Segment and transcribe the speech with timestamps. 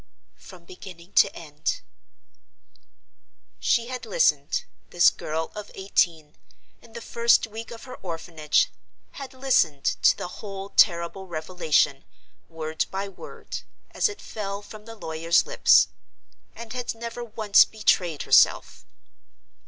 [0.39, 1.81] "From beginning to end."
[3.59, 6.35] She had listened—this girl of eighteen,
[6.81, 8.71] in the first week of her orphanage,
[9.11, 12.03] had listened to the whole terrible revelation,
[12.49, 13.59] word by word,
[13.91, 15.89] as it fell from the lawyer's lips;
[16.55, 18.87] and had never once betrayed herself!